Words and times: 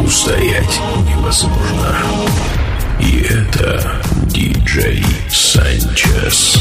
устоять 0.00 0.80
невозможно. 1.06 1.96
И 3.00 3.20
это 3.20 4.02
диджей 4.26 5.04
Санчес. 5.30 6.58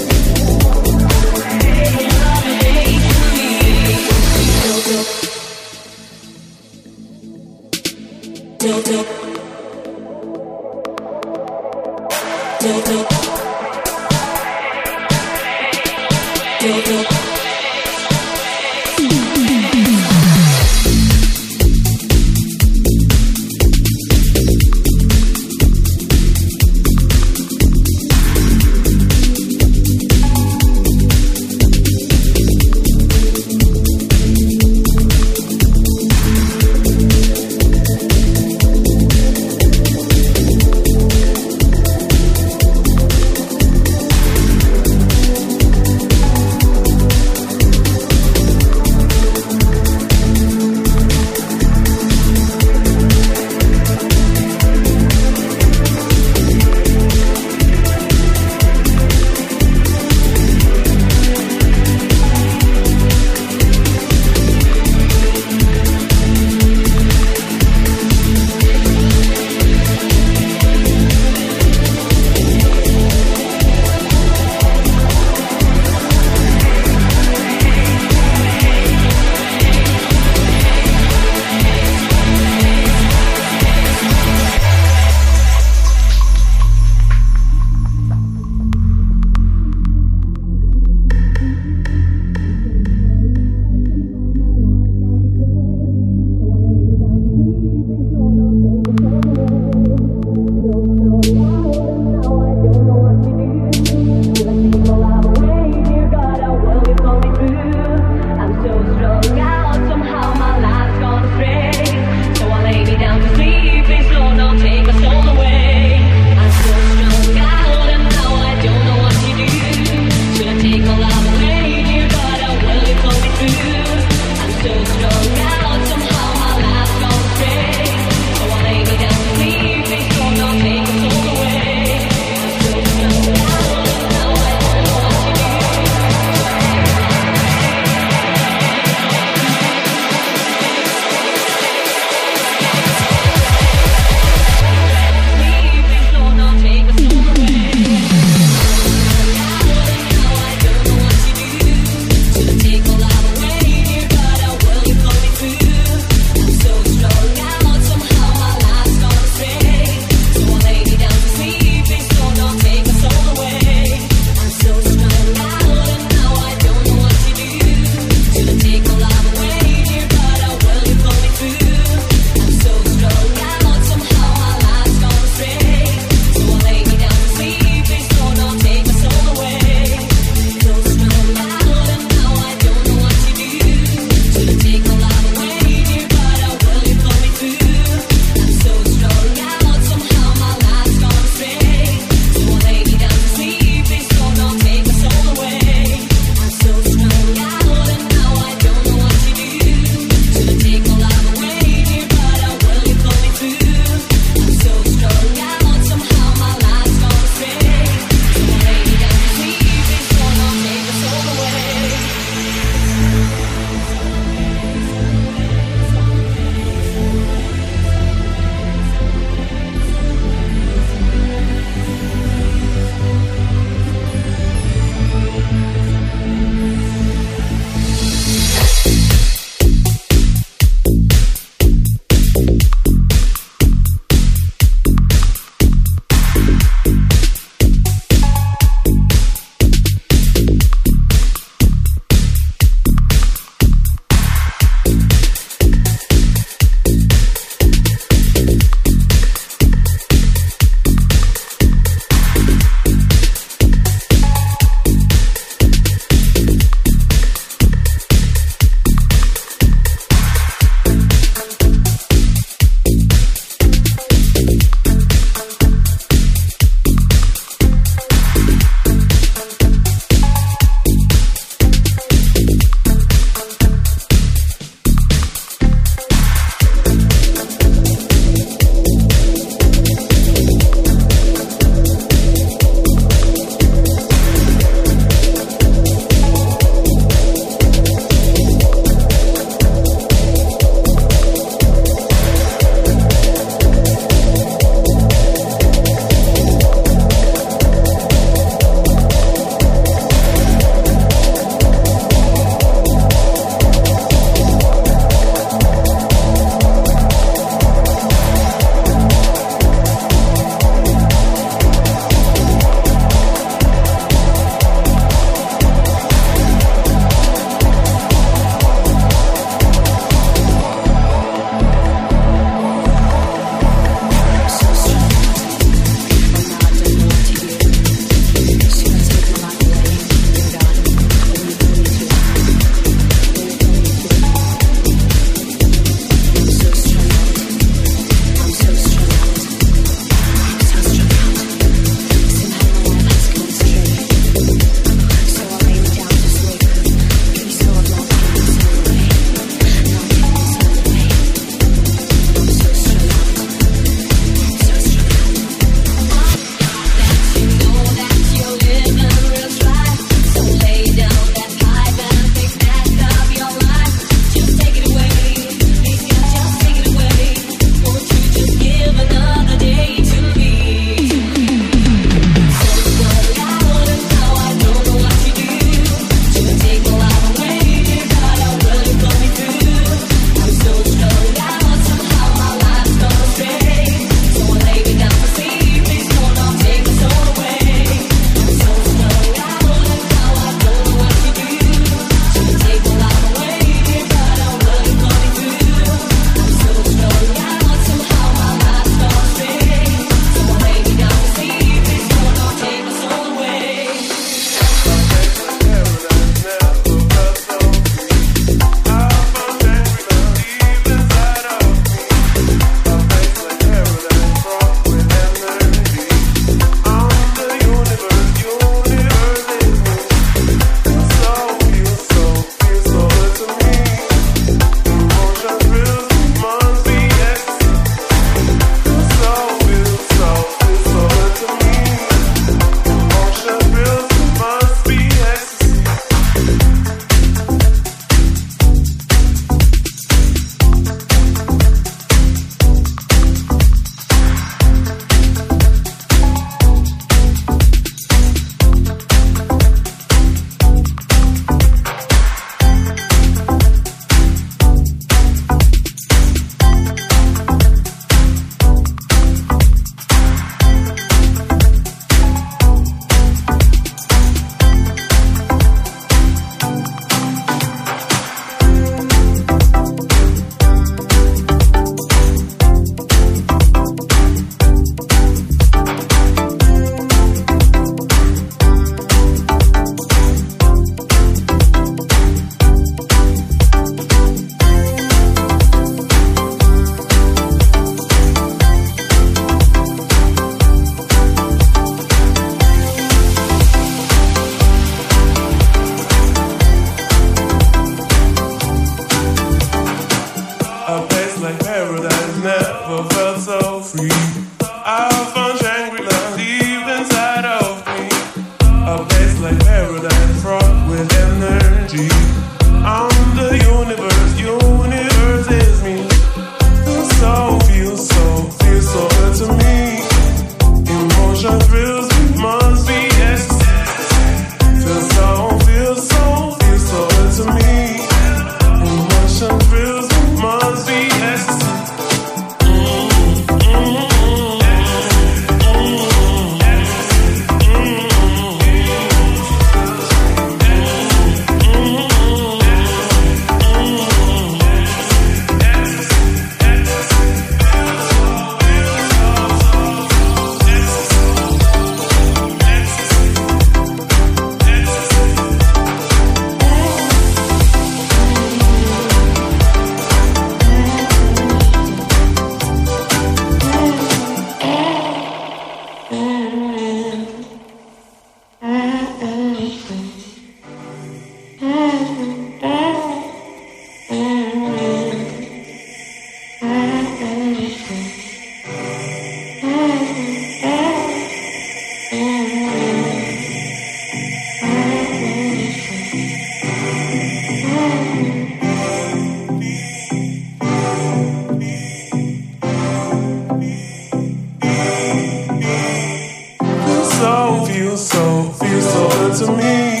to 599.38 599.52
me. 599.52 600.00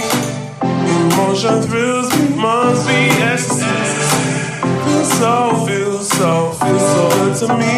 Emotion 0.62 1.60
thrills 1.60 2.08
me, 2.16 2.36
must 2.36 2.88
be 2.88 2.94
ecstasy. 3.20 3.66
Feel 4.84 5.04
so, 5.04 5.66
feel 5.66 5.98
so, 6.02 6.52
feel 6.52 6.78
so 6.78 7.08
good 7.10 7.36
to 7.36 7.58
me. 7.58 7.75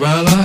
Well, 0.00 0.24
I 0.26 0.39